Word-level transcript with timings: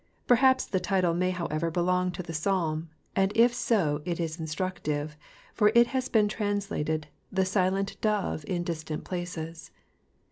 Perhaps 0.25 0.65
the 0.65 0.79
title 0.79 1.13
may 1.13 1.29
however 1.29 1.69
hekmg 1.71 2.11
to 2.15 2.23
the 2.23 2.33
Psalm, 2.33 2.89
and 3.15 3.31
if 3.35 3.53
so 3.53 4.01
it 4.03 4.19
is 4.19 4.37
instruetijfe, 4.37 5.11
for 5.53 5.71
U 5.75 5.85
has 5.85 6.09
been 6.09 6.27
translated 6.27 7.05
*'lhe 7.31 7.45
silent 7.45 8.01
dove 8.01 8.43
in 8.47 8.65
distani 8.65 9.03
places.' 9.03 9.69